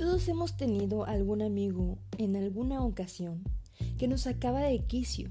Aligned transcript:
Todos 0.00 0.26
hemos 0.28 0.56
tenido 0.56 1.04
algún 1.04 1.42
amigo 1.42 1.98
en 2.16 2.34
alguna 2.34 2.82
ocasión 2.82 3.44
que 3.98 4.08
nos 4.08 4.26
acaba 4.26 4.62
de 4.62 4.78
quicio. 4.78 5.28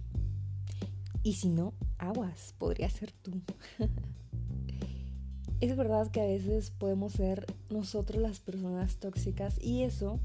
Y 1.23 1.34
si 1.34 1.49
no, 1.49 1.73
aguas, 1.97 2.54
podría 2.59 2.88
ser 2.91 3.11
tú. 3.11 3.41
es 5.59 5.75
verdad 5.75 6.11
que 6.11 6.21
a 6.21 6.27
veces 6.27 6.70
podemos 6.70 7.13
ser 7.13 7.47
nosotros 7.71 8.21
las 8.21 8.41
personas 8.41 8.97
tóxicas 8.97 9.57
y 9.59 9.82
eso 9.82 10.20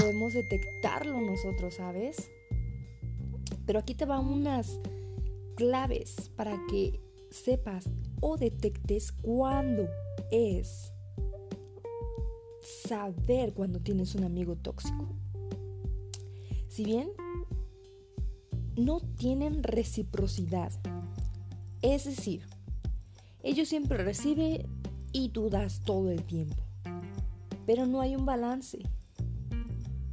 debemos 0.00 0.32
detectarlo 0.32 1.20
nosotros, 1.20 1.74
¿sabes? 1.74 2.30
Pero 3.66 3.80
aquí 3.80 3.94
te 3.94 4.06
van 4.06 4.24
unas 4.24 4.80
claves 5.56 6.30
para 6.36 6.58
que 6.70 7.02
sepas 7.30 7.90
o 8.22 8.38
detectes 8.38 9.12
cuándo 9.12 9.90
es 10.30 10.91
saber 12.62 13.52
cuando 13.54 13.80
tienes 13.80 14.14
un 14.14 14.24
amigo 14.24 14.56
tóxico. 14.56 15.08
Si 16.68 16.84
bien 16.84 17.10
no 18.76 19.00
tienen 19.00 19.62
reciprocidad, 19.62 20.72
es 21.82 22.04
decir, 22.04 22.46
ellos 23.42 23.68
siempre 23.68 24.02
reciben 24.02 24.66
y 25.12 25.30
tú 25.30 25.50
das 25.50 25.80
todo 25.84 26.10
el 26.10 26.22
tiempo, 26.22 26.62
pero 27.66 27.86
no 27.86 28.00
hay 28.00 28.16
un 28.16 28.24
balance. 28.24 28.78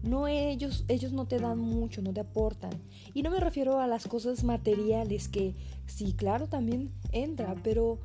No 0.02 0.27
ellos, 0.27 0.85
ellos 0.88 1.12
no 1.12 1.27
te 1.27 1.40
dan 1.40 1.59
mucho, 1.59 2.02
no 2.02 2.13
te 2.13 2.21
aportan. 2.21 2.71
Y 3.13 3.21
no 3.21 3.31
me 3.31 3.40
refiero 3.40 3.79
a 3.79 3.88
las 3.88 4.07
cosas 4.07 4.45
materiales 4.45 5.27
que 5.27 5.55
sí, 5.88 6.13
claro, 6.13 6.48
también 6.48 6.91
entra, 7.12 7.54
pero 7.63 7.99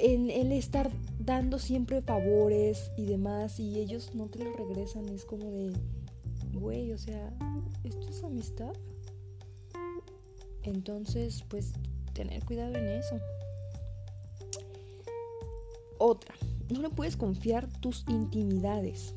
en 0.00 0.30
el 0.30 0.52
estar 0.52 0.90
dando 1.18 1.58
siempre 1.58 2.02
favores 2.02 2.92
y 2.96 3.06
demás 3.06 3.58
y 3.58 3.78
ellos 3.78 4.14
no 4.14 4.26
te 4.26 4.38
lo 4.38 4.52
regresan, 4.52 5.08
es 5.08 5.24
como 5.24 5.50
de, 5.50 5.72
güey, 6.52 6.92
o 6.92 6.98
sea, 6.98 7.34
¿esto 7.82 8.08
es 8.08 8.22
amistad? 8.22 8.72
Entonces, 10.62 11.44
pues, 11.48 11.72
tener 12.12 12.44
cuidado 12.44 12.74
en 12.76 12.88
eso. 12.88 13.16
Otra, 15.98 16.34
no 16.70 16.80
le 16.80 16.90
puedes 16.90 17.16
confiar 17.16 17.68
tus 17.80 18.04
intimidades. 18.08 19.14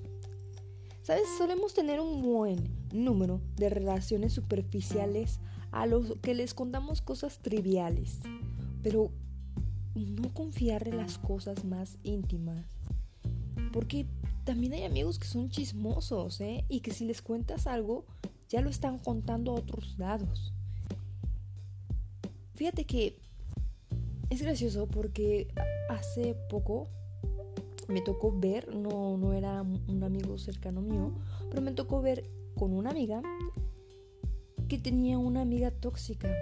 ¿Sabes? 1.03 1.23
Solemos 1.37 1.73
tener 1.73 1.99
un 1.99 2.21
buen 2.21 2.69
número 2.93 3.41
de 3.55 3.69
relaciones 3.69 4.33
superficiales 4.33 5.39
a 5.71 5.85
los 5.85 6.15
que 6.21 6.33
les 6.33 6.53
contamos 6.53 7.01
cosas 7.01 7.39
triviales. 7.39 8.19
Pero 8.81 9.11
no 9.95 10.33
confiarle 10.33 10.93
las 10.93 11.17
cosas 11.17 11.65
más 11.65 11.97
íntimas. 12.03 12.65
Porque 13.71 14.05
también 14.43 14.73
hay 14.73 14.83
amigos 14.83 15.19
que 15.19 15.27
son 15.27 15.49
chismosos, 15.49 16.41
¿eh? 16.41 16.65
Y 16.69 16.81
que 16.81 16.91
si 16.91 17.05
les 17.05 17.21
cuentas 17.21 17.67
algo, 17.67 18.05
ya 18.49 18.61
lo 18.61 18.69
están 18.69 18.97
contando 18.99 19.51
a 19.51 19.55
otros 19.55 19.97
lados. 19.97 20.53
Fíjate 22.55 22.85
que 22.85 23.17
es 24.29 24.41
gracioso 24.41 24.87
porque 24.87 25.47
hace 25.89 26.35
poco 26.49 26.87
me 27.87 28.01
tocó 28.01 28.31
ver, 28.37 28.73
no, 28.73 29.17
no 29.17 29.33
era 29.33 29.61
un 29.61 30.03
amigo 30.03 30.37
cercano 30.37 30.81
mío, 30.81 31.11
pero 31.49 31.61
me 31.61 31.71
tocó 31.73 32.01
ver 32.01 32.29
con 32.55 32.73
una 32.73 32.91
amiga 32.91 33.21
que 34.67 34.77
tenía 34.77 35.17
una 35.17 35.41
amiga 35.41 35.71
tóxica. 35.71 36.33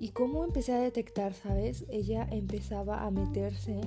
Y 0.00 0.08
cómo 0.08 0.44
empecé 0.44 0.72
a 0.72 0.80
detectar, 0.80 1.34
¿sabes? 1.34 1.84
Ella 1.90 2.26
empezaba 2.30 3.04
a 3.04 3.10
meterse, 3.10 3.82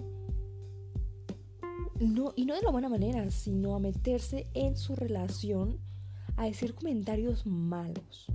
no, 2.00 2.34
y 2.36 2.46
no 2.46 2.54
de 2.54 2.62
la 2.62 2.70
buena 2.70 2.88
manera, 2.88 3.32
sino 3.32 3.76
a 3.76 3.80
meterse 3.80 4.48
en 4.54 4.78
su 4.78 4.96
relación, 4.96 5.80
a 6.38 6.46
decir 6.46 6.76
comentarios 6.76 7.48
malos, 7.48 8.28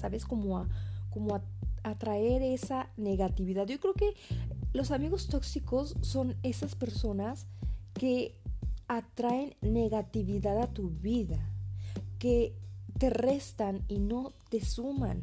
¿sabes? 0.00 0.24
Como 0.24 0.56
a, 0.56 0.70
como 1.10 1.34
a 1.34 1.42
atraer 1.82 2.40
esa 2.40 2.88
negatividad. 2.96 3.66
Yo 3.66 3.78
creo 3.78 3.92
que 3.92 4.14
los 4.72 4.90
amigos 4.90 5.28
tóxicos 5.28 5.96
son 6.00 6.34
esas 6.42 6.76
personas 6.76 7.46
que 7.92 8.40
atraen 8.88 9.54
negatividad 9.60 10.58
a 10.62 10.72
tu 10.72 10.88
vida, 10.88 11.46
que 12.18 12.56
te 12.98 13.10
restan 13.10 13.84
y 13.86 13.98
no 13.98 14.32
te 14.48 14.64
suman 14.64 15.22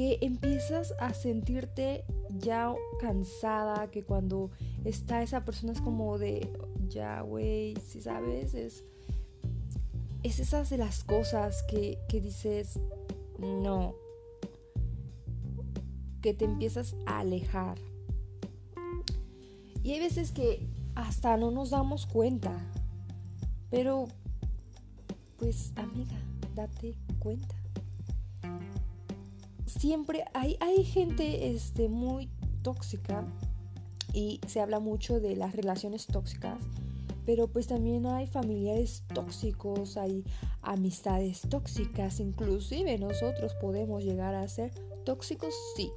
que 0.00 0.16
empiezas 0.22 0.94
a 0.98 1.12
sentirte 1.12 2.06
ya 2.30 2.72
cansada, 3.00 3.90
que 3.90 4.02
cuando 4.02 4.50
está 4.82 5.22
esa 5.22 5.44
persona 5.44 5.74
es 5.74 5.82
como 5.82 6.16
de, 6.16 6.50
ya, 6.88 7.20
güey, 7.20 7.76
si 7.86 8.00
sabes, 8.00 8.54
es, 8.54 8.82
es 10.22 10.40
esas 10.40 10.70
de 10.70 10.78
las 10.78 11.04
cosas 11.04 11.62
que, 11.64 11.98
que 12.08 12.22
dices, 12.22 12.80
no, 13.40 13.94
que 16.22 16.32
te 16.32 16.46
empiezas 16.46 16.96
a 17.04 17.18
alejar. 17.18 17.76
Y 19.82 19.92
hay 19.92 20.00
veces 20.00 20.32
que 20.32 20.66
hasta 20.94 21.36
no 21.36 21.50
nos 21.50 21.68
damos 21.68 22.06
cuenta, 22.06 22.56
pero 23.68 24.08
pues 25.36 25.74
amiga, 25.76 26.16
date 26.54 26.96
cuenta 27.18 27.60
siempre 29.70 30.24
hay, 30.34 30.56
hay 30.60 30.84
gente 30.84 31.50
este, 31.50 31.88
muy 31.88 32.30
tóxica 32.62 33.26
y 34.12 34.40
se 34.46 34.60
habla 34.60 34.80
mucho 34.80 35.20
de 35.20 35.36
las 35.36 35.54
relaciones 35.54 36.06
tóxicas, 36.06 36.58
pero 37.24 37.48
pues 37.48 37.66
también 37.66 38.06
hay 38.06 38.26
familiares 38.26 39.04
tóxicos, 39.14 39.96
hay 39.96 40.24
amistades 40.62 41.42
tóxicas, 41.48 42.20
inclusive 42.20 42.98
nosotros 42.98 43.54
podemos 43.60 44.04
llegar 44.04 44.34
a 44.34 44.48
ser 44.48 44.72
tóxicos, 45.04 45.54
sí, 45.76 45.90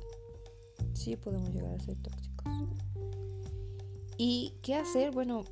sí 0.94 1.16
podemos 1.16 1.50
llegar 1.50 1.74
a 1.74 1.80
ser 1.80 1.96
tóxicos. 1.98 2.34
¿Y 4.18 4.54
qué 4.62 4.76
hacer? 4.76 5.12
Bueno, 5.12 5.44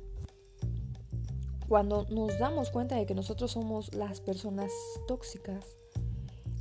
cuando 1.68 2.06
nos 2.10 2.38
damos 2.38 2.70
cuenta 2.70 2.96
de 2.96 3.06
que 3.06 3.14
nosotros 3.14 3.50
somos 3.50 3.94
las 3.94 4.20
personas 4.20 4.70
tóxicas, 5.08 5.76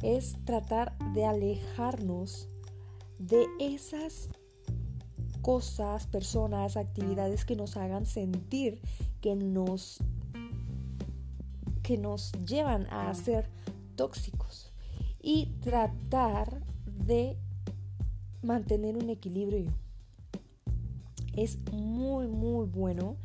es 0.04 0.36
tratar 0.46 0.98
de 1.14 1.26
alejarnos 1.26 2.50
de 3.20 3.46
esas 3.60 4.30
cosas, 5.42 6.08
personas, 6.08 6.78
actividades 6.78 7.46
que 7.46 7.56
nos 7.56 7.78
hagan 7.78 8.06
sentir 8.06 8.82
que 9.22 9.36
nos 9.36 10.00
que 11.84 11.98
nos 11.98 12.32
llevan 12.46 12.88
a 12.92 13.14
ser 13.14 13.50
tóxicos 13.96 14.72
y 15.22 15.48
tratar 15.62 16.64
de 16.86 17.38
mantener 18.44 18.98
un 18.98 19.10
equilibrio. 19.10 19.72
Es 21.34 21.58
muy 21.72 22.28
muy 22.28 22.68
bueno 22.68 23.18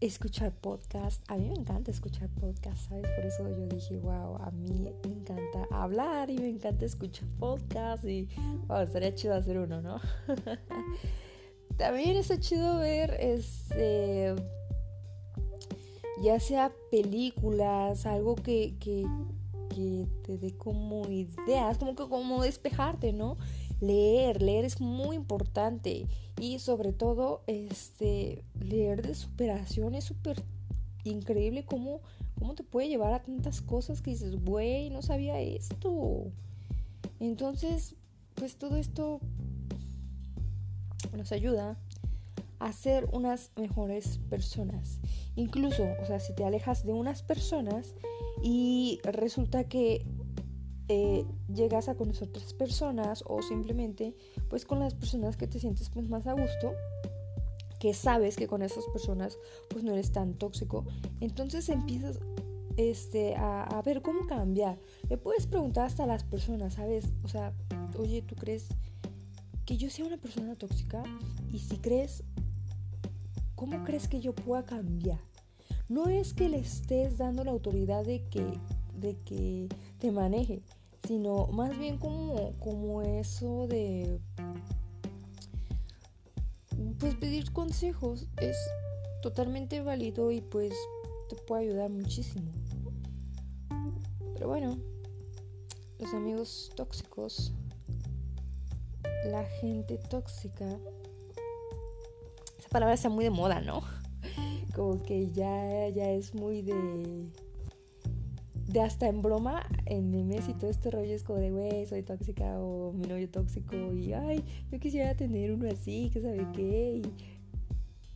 escuchar 0.00 0.52
podcast. 0.52 1.22
A 1.28 1.36
mí 1.36 1.48
me 1.48 1.54
encanta 1.54 1.90
escuchar 1.90 2.28
podcast, 2.40 2.88
¿sabes? 2.88 3.06
Por 3.16 3.24
eso 3.24 3.48
yo 3.48 3.66
dije, 3.66 3.96
wow, 3.98 4.36
a 4.36 4.50
mí 4.50 4.78
me 4.78 4.94
encanta 5.04 5.66
hablar 5.70 6.30
y 6.30 6.38
me 6.38 6.48
encanta 6.48 6.84
escuchar 6.84 7.28
podcast 7.38 8.04
y, 8.04 8.28
wow, 8.68 8.80
estaría 8.80 9.14
chido 9.14 9.34
hacer 9.34 9.58
uno, 9.58 9.80
¿no? 9.80 10.00
También 11.76 12.16
está 12.16 12.38
chido 12.38 12.78
ver, 12.78 13.16
este, 13.20 14.34
ya 16.22 16.40
sea 16.40 16.72
películas, 16.90 18.06
algo 18.06 18.34
que, 18.34 18.76
que, 18.80 19.06
que 19.68 20.06
te 20.24 20.38
dé 20.38 20.56
como 20.56 21.08
ideas, 21.08 21.78
como 21.78 21.94
que 21.94 22.08
como 22.08 22.42
despejarte, 22.42 23.12
¿no? 23.12 23.36
Leer, 23.80 24.42
leer 24.42 24.64
es 24.64 24.80
muy 24.80 25.16
importante 25.16 26.06
y 26.40 26.58
sobre 26.58 26.92
todo 26.92 27.42
este 27.46 28.44
leer 28.60 29.06
de 29.06 29.14
superación 29.14 29.94
es 29.94 30.04
súper 30.04 30.42
increíble 31.04 31.64
cómo, 31.64 32.00
cómo 32.38 32.54
te 32.54 32.64
puede 32.64 32.88
llevar 32.88 33.12
a 33.12 33.22
tantas 33.22 33.60
cosas 33.60 34.02
que 34.02 34.10
dices, 34.10 34.42
güey, 34.44 34.90
no 34.90 35.02
sabía 35.02 35.40
esto. 35.40 36.32
Entonces, 37.20 37.94
pues 38.34 38.56
todo 38.56 38.76
esto 38.76 39.20
nos 41.16 41.32
ayuda 41.32 41.76
a 42.58 42.72
ser 42.72 43.08
unas 43.12 43.50
mejores 43.56 44.18
personas. 44.30 45.00
Incluso, 45.36 45.84
o 46.02 46.06
sea, 46.06 46.20
si 46.20 46.34
te 46.34 46.44
alejas 46.44 46.84
de 46.84 46.92
unas 46.92 47.22
personas 47.22 47.94
y 48.42 49.00
resulta 49.04 49.64
que 49.64 50.04
eh, 50.88 51.24
llegas 51.52 51.88
a 51.88 51.94
conocer 51.94 52.28
otras 52.28 52.54
personas 52.54 53.22
o 53.26 53.42
simplemente 53.42 54.16
pues 54.48 54.64
con 54.64 54.80
las 54.80 54.94
personas 54.94 55.36
que 55.36 55.46
te 55.46 55.60
sientes 55.60 55.90
pues 55.90 56.08
más 56.08 56.26
a 56.26 56.32
gusto 56.32 56.72
que 57.78 57.94
sabes 57.94 58.36
que 58.36 58.48
con 58.48 58.62
esas 58.62 58.84
personas 58.86 59.38
pues 59.68 59.84
no 59.84 59.92
eres 59.92 60.12
tan 60.12 60.34
tóxico. 60.34 60.84
Entonces 61.20 61.68
empiezas 61.68 62.18
este 62.76 63.36
a, 63.36 63.64
a 63.64 63.82
ver 63.82 64.02
cómo 64.02 64.26
cambiar. 64.26 64.78
Le 65.08 65.16
puedes 65.16 65.46
preguntar 65.46 65.86
hasta 65.86 66.04
a 66.04 66.06
las 66.06 66.24
personas 66.24 66.74
sabes 66.74 67.06
o 67.22 67.28
sea 67.28 67.52
oye 67.98 68.22
tú 68.22 68.34
crees 68.36 68.68
que 69.64 69.76
yo 69.76 69.90
sea 69.90 70.06
una 70.06 70.16
persona 70.16 70.56
tóxica 70.56 71.02
y 71.52 71.58
si 71.58 71.76
crees 71.78 72.24
¿cómo 73.58 73.82
crees 73.82 74.06
que 74.06 74.20
yo 74.20 74.32
pueda 74.34 74.64
cambiar? 74.64 75.18
No 75.88 76.08
es 76.08 76.32
que 76.32 76.48
le 76.48 76.60
estés 76.60 77.18
dando 77.18 77.42
la 77.42 77.50
autoridad 77.50 78.04
de 78.04 78.22
que, 78.28 78.44
de 78.94 79.16
que 79.24 79.68
te 79.98 80.12
maneje, 80.12 80.62
sino 81.06 81.46
más 81.48 81.78
bien 81.78 81.98
como, 81.98 82.52
como 82.58 83.02
eso 83.02 83.66
de 83.66 84.20
pues 86.98 87.14
pedir 87.14 87.52
consejos 87.52 88.26
es 88.38 88.56
totalmente 89.22 89.80
válido 89.80 90.30
y 90.30 90.40
pues 90.40 90.74
te 91.28 91.36
puede 91.36 91.64
ayudar 91.64 91.90
muchísimo. 91.90 92.50
Pero 94.34 94.48
bueno, 94.48 94.78
los 95.98 96.14
amigos 96.14 96.70
tóxicos, 96.76 97.52
la 99.26 99.44
gente 99.60 99.98
tóxica, 99.98 100.66
esa 102.58 102.68
palabra 102.70 102.94
está 102.94 103.08
muy 103.08 103.24
de 103.24 103.30
moda, 103.30 103.60
¿no? 103.60 103.82
Como 104.74 105.02
que 105.02 105.30
ya, 105.30 105.88
ya 105.88 106.10
es 106.10 106.34
muy 106.34 106.62
de 106.62 107.28
de 108.68 108.82
hasta 108.82 109.08
en 109.08 109.22
broma, 109.22 109.62
en 109.86 110.10
memes 110.10 110.46
y 110.48 110.52
todo 110.52 110.70
este 110.70 110.90
rollo 110.90 111.14
es 111.14 111.24
como 111.24 111.38
de, 111.38 111.50
güey, 111.50 111.86
soy 111.86 112.02
tóxica 112.02 112.60
o 112.60 112.92
mi 112.92 113.06
novio 113.06 113.28
tóxico 113.30 113.94
y, 113.94 114.12
ay, 114.12 114.44
yo 114.70 114.78
quisiera 114.78 115.14
tener 115.14 115.52
uno 115.52 115.68
así, 115.70 116.10
que 116.12 116.20
sabe 116.20 116.46
qué, 116.54 117.00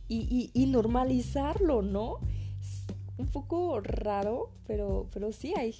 y, 0.07 0.51
y, 0.53 0.65
normalizarlo, 0.67 1.81
¿no? 1.81 2.19
Un 3.17 3.25
poco 3.27 3.79
raro, 3.79 4.51
pero, 4.67 5.07
pero 5.11 5.31
sí, 5.31 5.55
hay, 5.57 5.73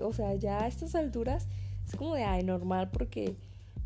o 0.00 0.14
sea, 0.14 0.34
ya 0.36 0.64
a 0.64 0.68
estas 0.68 0.94
alturas 0.94 1.46
es 1.86 1.94
como 1.94 2.14
de, 2.14 2.24
ay, 2.24 2.44
normal 2.44 2.90
porque 2.90 3.36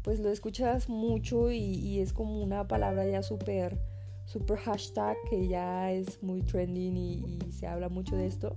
pues 0.03 0.21
lo 0.21 0.31
escuchas 0.31 0.89
mucho 0.89 1.51
y, 1.51 1.99
es 1.99 2.13
como 2.13 2.41
una 2.41 2.69
palabra 2.69 3.09
ya 3.09 3.25
súper, 3.25 3.77
súper 4.25 4.59
hashtag 4.59 5.17
que 5.29 5.49
ya 5.49 5.91
es 5.91 6.23
muy 6.23 6.43
trending 6.43 6.97
y 6.97 7.39
se 7.51 7.67
habla 7.67 7.89
mucho 7.89 8.15
de 8.15 8.27
esto 8.27 8.57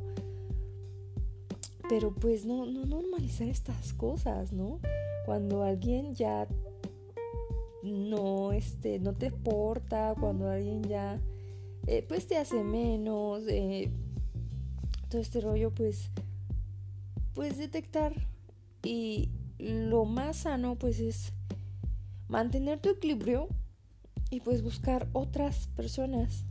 pero 1.92 2.14
pues 2.14 2.46
no, 2.46 2.66
no 2.66 2.86
normalizar 2.86 3.50
estas 3.50 3.92
cosas, 3.92 4.54
¿no? 4.54 4.80
Cuando 5.26 5.62
alguien 5.62 6.16
ya 6.16 6.48
no, 7.84 8.54
este, 8.54 8.98
no 8.98 9.12
te 9.12 9.30
porta, 9.30 10.16
cuando 10.18 10.50
alguien 10.50 10.84
ya 10.84 11.20
eh, 11.88 12.06
pues 12.08 12.28
te 12.28 12.38
hace 12.38 12.64
menos, 12.64 13.44
eh, 13.50 13.92
todo 15.10 15.20
este 15.20 15.42
rollo, 15.42 15.72
pues, 15.72 16.12
pues 17.34 17.58
detectar 17.58 18.14
y 18.84 19.28
lo 19.60 20.06
más 20.06 20.38
sano 20.38 20.76
pues 20.76 20.98
es 21.02 21.34
mantener 22.30 22.80
tu 22.80 22.88
equilibrio 22.92 23.50
y 24.30 24.40
pues 24.40 24.64
buscar 24.64 25.10
otras 25.12 25.68
personas. 25.76 26.46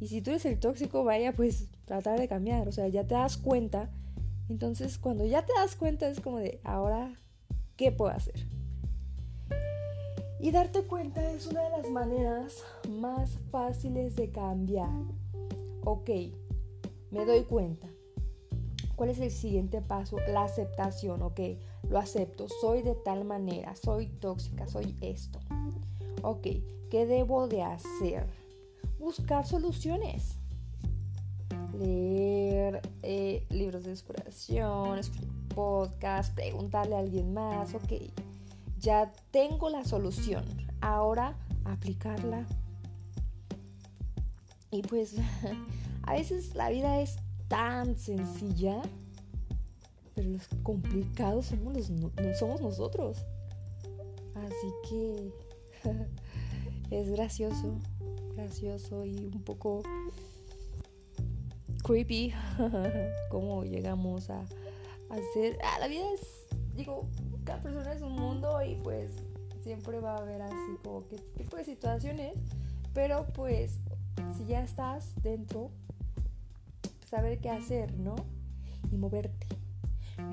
Y 0.00 0.08
si 0.08 0.20
tú 0.20 0.30
eres 0.30 0.44
el 0.46 0.58
tóxico, 0.58 1.04
vaya 1.04 1.32
pues 1.32 1.68
tratar 1.84 2.18
de 2.18 2.26
cambiar, 2.26 2.66
o 2.66 2.72
sea, 2.72 2.88
ya 2.88 3.06
te 3.06 3.14
das 3.14 3.36
cuenta 3.36 3.88
entonces, 4.48 4.98
cuando 4.98 5.26
ya 5.26 5.44
te 5.44 5.52
das 5.54 5.76
cuenta 5.76 6.08
es 6.08 6.20
como 6.20 6.38
de, 6.38 6.60
ahora, 6.64 7.14
¿qué 7.76 7.92
puedo 7.92 8.10
hacer? 8.10 8.46
Y 10.40 10.50
darte 10.52 10.84
cuenta 10.84 11.30
es 11.32 11.46
una 11.48 11.64
de 11.64 11.70
las 11.70 11.90
maneras 11.90 12.64
más 12.88 13.38
fáciles 13.50 14.16
de 14.16 14.30
cambiar. 14.30 14.90
Ok, 15.84 16.10
me 17.10 17.24
doy 17.24 17.42
cuenta. 17.42 17.88
¿Cuál 18.96 19.10
es 19.10 19.20
el 19.20 19.30
siguiente 19.30 19.82
paso? 19.82 20.16
La 20.32 20.44
aceptación, 20.44 21.22
ok, 21.22 21.40
lo 21.88 21.98
acepto, 21.98 22.48
soy 22.48 22.82
de 22.82 22.94
tal 22.94 23.24
manera, 23.24 23.76
soy 23.76 24.08
tóxica, 24.08 24.66
soy 24.66 24.96
esto. 25.00 25.40
Ok, 26.22 26.46
¿qué 26.90 27.06
debo 27.06 27.48
de 27.48 27.62
hacer? 27.62 28.26
Buscar 28.98 29.46
soluciones 29.46 30.37
leer 31.78 32.82
eh, 33.02 33.46
libros 33.50 33.84
de 33.84 33.90
inspiración, 33.90 34.98
escuchar 34.98 35.38
podcast, 35.58 36.34
preguntarle 36.36 36.94
a 36.94 37.00
alguien 37.00 37.34
más, 37.34 37.74
ok, 37.74 37.94
ya 38.78 39.10
tengo 39.32 39.68
la 39.70 39.84
solución, 39.84 40.44
ahora 40.80 41.36
aplicarla. 41.64 42.46
Y 44.70 44.82
pues 44.82 45.16
a 46.04 46.12
veces 46.12 46.54
la 46.54 46.70
vida 46.70 47.00
es 47.00 47.16
tan 47.48 47.98
sencilla, 47.98 48.80
pero 50.14 50.30
los 50.30 50.46
complicados 50.62 51.46
somos 51.46 52.60
nosotros. 52.60 53.18
Así 54.36 54.72
que 54.88 55.32
es 56.96 57.10
gracioso, 57.10 57.80
gracioso 58.36 59.04
y 59.04 59.16
un 59.16 59.42
poco 59.42 59.82
creepy 61.82 62.32
cómo 63.30 63.64
llegamos 63.64 64.30
a, 64.30 64.40
hacer... 65.10 65.58
Ah, 65.64 65.78
la 65.80 65.88
vida 65.88 66.04
es, 66.14 66.46
digo, 66.74 67.08
cada 67.44 67.60
persona 67.60 67.92
es 67.92 68.02
un 68.02 68.12
mundo 68.12 68.62
y 68.62 68.76
pues 68.76 69.10
siempre 69.62 70.00
va 70.00 70.16
a 70.16 70.18
haber 70.18 70.42
así 70.42 70.76
como 70.82 71.06
que 71.08 71.16
este 71.16 71.30
tipo 71.44 71.56
de 71.56 71.64
situaciones, 71.64 72.34
pero 72.94 73.26
pues 73.34 73.80
si 74.36 74.44
ya 74.46 74.62
estás 74.62 75.14
dentro, 75.22 75.70
saber 77.06 77.38
qué 77.40 77.50
hacer, 77.50 77.94
¿no? 77.98 78.16
Y 78.90 78.96
moverte. 78.96 79.46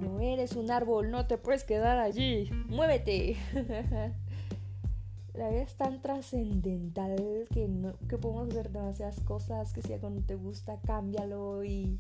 No 0.02 0.20
eres 0.20 0.56
un 0.56 0.72
árbol, 0.72 1.12
no 1.12 1.28
te 1.28 1.38
puedes 1.38 1.64
quedar 1.64 1.98
allí. 2.00 2.50
Muévete. 2.68 3.38
la 5.38 5.50
vida 5.50 5.62
es 5.62 5.76
tan 5.76 6.02
trascendental 6.02 7.48
que, 7.52 7.68
no, 7.68 7.94
que 8.08 8.18
podemos 8.18 8.50
ver 8.54 8.72
demasiadas 8.72 9.20
cosas, 9.22 9.74
que 9.74 9.82
si 9.82 9.94
algo 9.94 10.10
no 10.10 10.22
te 10.22 10.36
gusta, 10.36 10.80
cámbialo 10.86 11.64
y, 11.64 12.00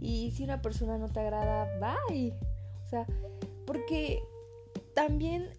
y 0.00 0.30
si 0.32 0.44
una 0.44 0.62
persona 0.62 0.98
no 0.98 1.08
te 1.08 1.20
agrada, 1.20 1.68
bye. 1.78 2.32
O 2.84 2.88
sea, 2.88 3.06
porque 3.66 4.22
también 4.94 5.50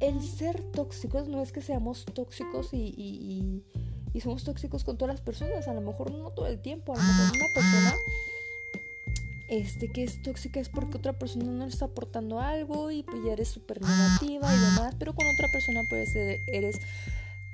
el 0.00 0.22
ser 0.22 0.62
tóxicos 0.72 1.28
no 1.28 1.42
es 1.42 1.52
que 1.52 1.60
seamos 1.60 2.04
tóxicos 2.04 2.72
y, 2.72 2.94
y, 2.96 3.64
y, 4.12 4.20
somos 4.20 4.44
tóxicos 4.44 4.84
con 4.84 4.96
todas 4.96 5.14
las 5.14 5.20
personas, 5.20 5.66
a 5.66 5.74
lo 5.74 5.80
mejor 5.80 6.12
no 6.12 6.30
todo 6.30 6.46
el 6.46 6.60
tiempo, 6.60 6.92
a 6.92 6.96
lo 6.96 7.02
mejor 7.02 7.36
una 7.36 7.54
persona 7.54 7.94
este, 9.48 9.90
que 9.90 10.04
es 10.04 10.22
tóxica 10.22 10.60
es 10.60 10.68
porque 10.68 10.98
otra 10.98 11.18
persona 11.18 11.46
no 11.46 11.64
le 11.64 11.70
está 11.70 11.86
aportando 11.86 12.40
algo 12.40 12.90
y 12.90 13.02
pues 13.02 13.22
ya 13.24 13.32
eres 13.32 13.48
súper 13.48 13.80
negativa 13.80 14.54
y 14.54 14.58
demás, 14.58 14.94
pero 14.98 15.14
con 15.14 15.26
otra 15.26 15.48
persona 15.48 15.82
pues 15.88 16.14
eres 16.14 16.78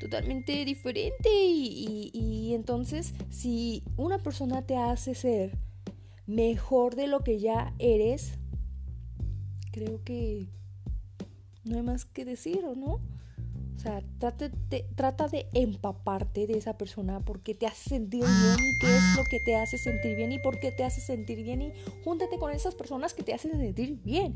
totalmente 0.00 0.64
diferente 0.64 1.28
y, 1.30 2.10
y, 2.12 2.54
entonces 2.54 3.14
si 3.30 3.84
una 3.96 4.18
persona 4.18 4.62
te 4.62 4.76
hace 4.76 5.14
ser 5.14 5.56
mejor 6.26 6.96
de 6.96 7.06
lo 7.06 7.20
que 7.20 7.38
ya 7.38 7.72
eres, 7.78 8.38
creo 9.70 10.02
que 10.04 10.48
no 11.64 11.76
hay 11.76 11.82
más 11.82 12.04
que 12.04 12.24
decir, 12.24 12.64
¿o 12.64 12.74
no? 12.74 13.00
Sea, 13.78 14.02
trata 14.18 15.28
de, 15.28 15.48
empaparte 15.52 16.46
de 16.46 16.58
esa 16.58 16.78
persona 16.78 17.20
porque 17.20 17.54
te 17.54 17.66
hace 17.66 17.90
sentir 17.90 18.20
bien 18.20 18.56
y 18.58 18.78
qué 18.80 18.96
es 18.96 19.16
lo 19.16 19.24
que 19.24 19.40
te 19.40 19.56
hace 19.56 19.78
sentir 19.78 20.16
bien 20.16 20.32
y 20.32 20.38
por 20.38 20.58
qué 20.60 20.72
te 20.72 20.84
hace 20.84 21.00
sentir 21.00 21.42
bien 21.42 21.62
y 21.62 21.72
júntate 22.04 22.38
con 22.38 22.52
esas 22.52 22.74
personas 22.74 23.14
que 23.14 23.22
te 23.22 23.34
hacen 23.34 23.52
sentir 23.52 24.00
bien. 24.02 24.34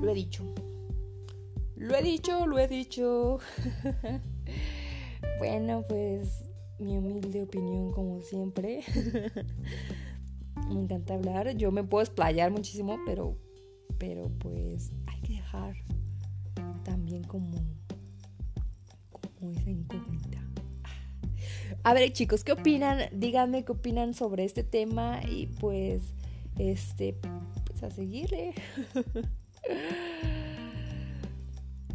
Lo 0.00 0.10
he 0.10 0.14
dicho. 0.14 0.44
Lo 1.76 1.94
he 1.96 2.02
dicho, 2.02 2.46
lo 2.46 2.58
he 2.58 2.68
dicho. 2.68 3.38
bueno, 5.38 5.84
pues 5.88 6.44
mi 6.78 6.98
humilde 6.98 7.42
opinión 7.42 7.92
como 7.92 8.20
siempre. 8.20 8.82
me 10.68 10.80
encanta 10.80 11.14
hablar. 11.14 11.56
Yo 11.56 11.72
me 11.72 11.82
puedo 11.82 12.02
explayar 12.02 12.50
muchísimo, 12.50 12.98
pero 13.06 13.36
pero 13.98 14.28
pues 14.38 14.92
hay 15.06 15.20
que 15.22 15.32
dejar 15.34 15.74
también 16.84 17.24
como 19.44 19.58
esa 19.58 19.70
incógnita. 19.70 20.38
A 21.82 21.92
ver 21.92 22.12
chicos, 22.12 22.44
¿qué 22.44 22.52
opinan? 22.52 23.08
Díganme 23.12 23.64
qué 23.64 23.72
opinan 23.72 24.14
sobre 24.14 24.44
este 24.44 24.64
tema 24.64 25.20
y 25.22 25.46
pues, 25.60 26.14
este, 26.58 27.14
pues 27.66 27.82
a 27.82 27.90
seguirle. 27.90 28.54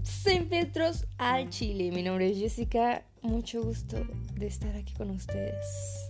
Sin 0.04 0.48
filtros 0.48 1.08
al 1.18 1.50
chile. 1.50 1.92
Mi 1.92 2.04
nombre 2.04 2.30
es 2.30 2.38
Jessica. 2.38 3.04
Mucho 3.24 3.64
gusto 3.64 3.98
de 4.36 4.48
estar 4.48 4.76
aquí 4.76 4.94
con 4.94 5.10
ustedes. 5.10 6.09